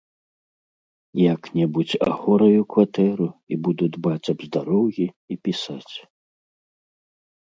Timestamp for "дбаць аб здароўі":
3.99-5.05